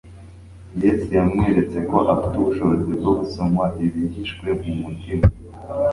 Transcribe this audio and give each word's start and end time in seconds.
Yesu 0.83 1.07
yamweretse 1.17 1.77
ko 1.89 1.97
afite 2.13 2.35
ubushobozi 2.37 2.83
bwo 2.99 3.11
gusoma 3.19 3.63
ibihishwe 3.85 4.47
mu 4.63 4.73
mutima; 4.83 5.25